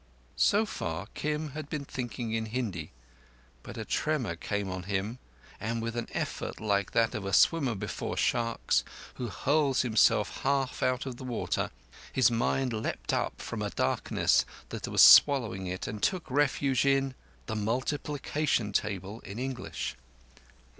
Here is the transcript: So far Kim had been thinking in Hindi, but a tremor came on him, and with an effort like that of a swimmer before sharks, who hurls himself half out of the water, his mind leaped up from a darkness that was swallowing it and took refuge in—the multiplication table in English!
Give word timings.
So 0.35 0.65
far 0.65 1.05
Kim 1.13 1.49
had 1.51 1.69
been 1.69 1.85
thinking 1.85 2.33
in 2.33 2.47
Hindi, 2.47 2.91
but 3.61 3.77
a 3.77 3.85
tremor 3.85 4.35
came 4.35 4.67
on 4.71 4.81
him, 4.89 5.19
and 5.59 5.79
with 5.79 5.95
an 5.95 6.07
effort 6.11 6.59
like 6.59 6.93
that 6.93 7.13
of 7.13 7.23
a 7.23 7.31
swimmer 7.33 7.75
before 7.75 8.17
sharks, 8.17 8.83
who 9.17 9.27
hurls 9.27 9.83
himself 9.83 10.39
half 10.41 10.81
out 10.81 11.05
of 11.05 11.17
the 11.17 11.23
water, 11.23 11.69
his 12.11 12.31
mind 12.31 12.73
leaped 12.73 13.13
up 13.13 13.39
from 13.43 13.61
a 13.61 13.69
darkness 13.69 14.43
that 14.69 14.87
was 14.87 15.03
swallowing 15.03 15.67
it 15.67 15.85
and 15.85 16.01
took 16.01 16.31
refuge 16.31 16.83
in—the 16.83 17.55
multiplication 17.55 18.73
table 18.73 19.19
in 19.19 19.37
English! 19.37 19.95